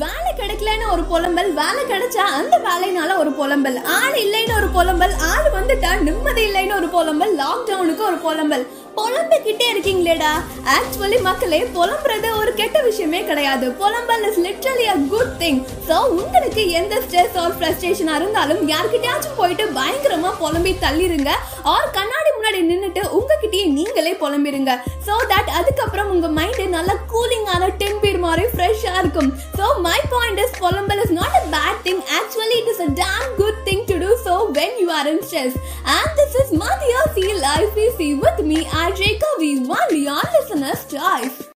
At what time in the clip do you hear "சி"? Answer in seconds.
37.17-37.25, 37.97-38.09